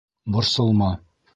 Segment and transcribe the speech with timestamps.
[0.31, 0.91] Борсолма!